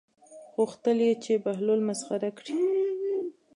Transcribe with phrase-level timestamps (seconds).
[0.55, 2.57] غوښتل یې چې بهلول مسخره کړي.